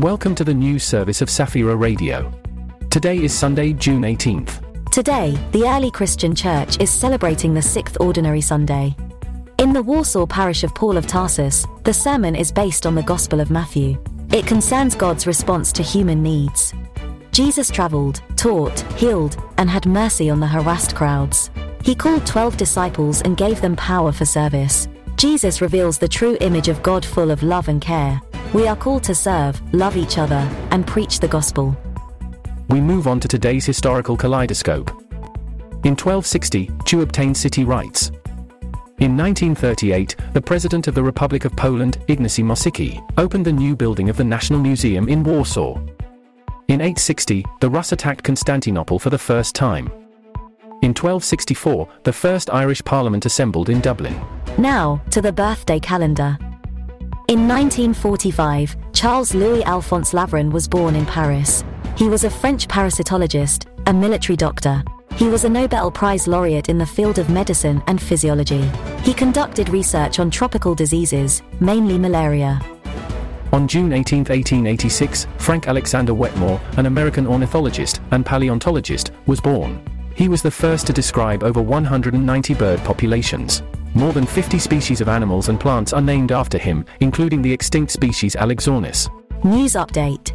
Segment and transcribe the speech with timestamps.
[0.00, 2.32] Welcome to the news service of Safira Radio.
[2.88, 4.92] Today is Sunday, June 18th.
[4.92, 8.94] Today, the early Christian church is celebrating the sixth ordinary Sunday.
[9.58, 13.40] In the Warsaw parish of Paul of Tarsus, the sermon is based on the Gospel
[13.40, 14.00] of Matthew.
[14.30, 16.72] It concerns God's response to human needs.
[17.32, 21.50] Jesus traveled, taught, healed, and had mercy on the harassed crowds.
[21.82, 24.86] He called 12 disciples and gave them power for service.
[25.16, 28.22] Jesus reveals the true image of God full of love and care.
[28.54, 31.76] We are called to serve, love each other, and preach the gospel.
[32.70, 34.90] We move on to today's historical kaleidoscope.
[35.84, 38.10] In 1260, Chu obtained city rights.
[39.00, 44.08] In 1938, the President of the Republic of Poland, Ignacy Mościcki, opened the new building
[44.08, 45.76] of the National Museum in Warsaw.
[46.68, 49.88] In 860, the Rus attacked Constantinople for the first time.
[50.80, 54.18] In 1264, the first Irish Parliament assembled in Dublin.
[54.56, 56.38] Now, to the birthday calendar.
[57.28, 61.62] In 1945, Charles Louis Alphonse Laveran was born in Paris.
[61.94, 64.82] He was a French parasitologist, a military doctor.
[65.16, 68.62] He was a Nobel Prize laureate in the field of medicine and physiology.
[69.02, 72.62] He conducted research on tropical diseases, mainly malaria.
[73.52, 79.82] On June 18, 1886, Frank Alexander Wetmore, an American ornithologist and paleontologist, was born.
[80.18, 83.62] He was the first to describe over 190 bird populations.
[83.94, 87.92] More than 50 species of animals and plants are named after him, including the extinct
[87.92, 89.08] species Alexornis.
[89.44, 90.34] News update.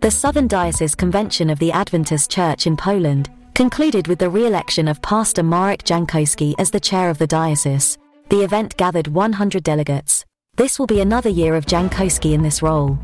[0.00, 5.02] The Southern Diocese Convention of the Adventist Church in Poland concluded with the re-election of
[5.02, 7.98] Pastor Marek Jankowski as the chair of the diocese.
[8.30, 10.24] The event gathered 100 delegates.
[10.56, 12.98] This will be another year of Jankowski in this role.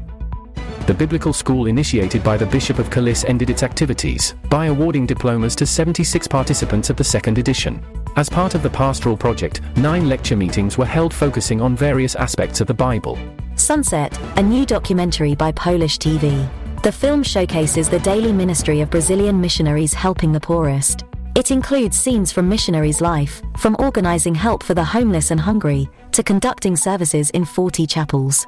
[0.92, 5.56] The biblical school initiated by the Bishop of Kalisz ended its activities by awarding diplomas
[5.56, 7.82] to 76 participants of the second edition.
[8.16, 12.60] As part of the pastoral project, nine lecture meetings were held focusing on various aspects
[12.60, 13.18] of the Bible.
[13.54, 16.46] Sunset, a new documentary by Polish TV.
[16.82, 21.04] The film showcases the daily ministry of Brazilian missionaries helping the poorest.
[21.34, 26.22] It includes scenes from missionaries' life, from organizing help for the homeless and hungry, to
[26.22, 28.46] conducting services in 40 chapels.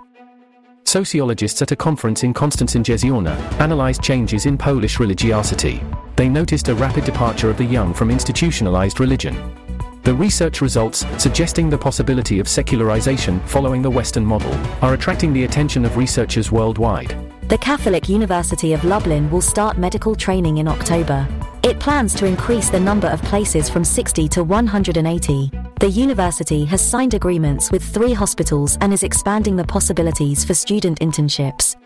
[0.95, 5.83] Sociologists at a conference in Konstancin-Jeziorna analyzed changes in Polish religiosity.
[6.15, 9.35] They noticed a rapid departure of the young from institutionalized religion.
[10.05, 15.43] The research results, suggesting the possibility of secularization following the Western model, are attracting the
[15.43, 17.17] attention of researchers worldwide.
[17.49, 21.27] The Catholic University of Lublin will start medical training in October.
[21.65, 25.51] It plans to increase the number of places from 60 to 180.
[25.85, 30.99] The university has signed agreements with three hospitals and is expanding the possibilities for student
[31.01, 31.77] internships.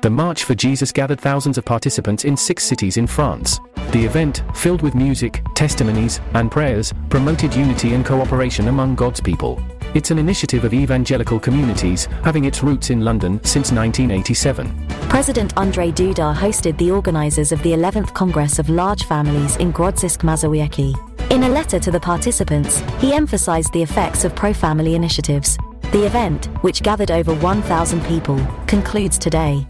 [0.00, 3.60] The March for Jesus gathered thousands of participants in six cities in France.
[3.92, 9.62] The event, filled with music, testimonies, and prayers, promoted unity and cooperation among God's people.
[9.94, 14.88] It's an initiative of evangelical communities, having its roots in London since 1987.
[15.08, 20.22] President Andrzej Duda hosted the organizers of the 11th Congress of Large Families in Grodzisk
[20.24, 21.11] Mazowiecki.
[21.32, 25.56] In a letter to the participants, he emphasized the effects of pro-family initiatives.
[25.90, 29.66] The event, which gathered over 1,000 people, concludes today.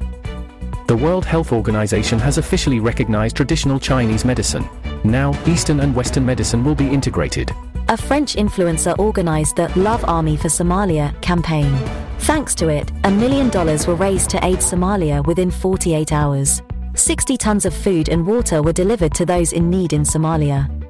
[0.88, 4.68] The World Health Organization has officially recognized traditional Chinese medicine.
[5.04, 7.52] Now, Eastern and Western medicine will be integrated.
[7.88, 11.72] A French influencer organized the Love Army for Somalia campaign.
[12.18, 16.60] Thanks to it, a million dollars were raised to aid Somalia within 48 hours.
[16.96, 20.81] 60 tons of food and water were delivered to those in need in Somalia.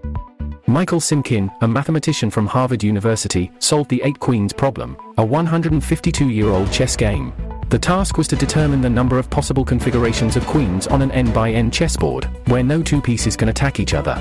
[0.67, 6.49] Michael Simkin, a mathematician from Harvard University, solved the Eight Queens problem, a 152 year
[6.51, 7.33] old chess game.
[7.69, 11.33] The task was to determine the number of possible configurations of queens on an n
[11.33, 14.15] by n chessboard, where no two pieces can attack each other.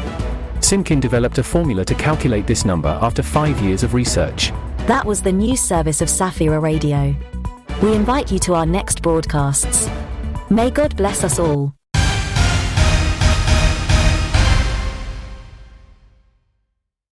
[0.61, 4.51] Simkin developed a formula to calculate this number after five years of research.
[4.87, 7.15] That was the news service of Safira Radio.
[7.83, 9.89] We invite you to our next broadcasts.
[10.49, 11.75] May God bless us all.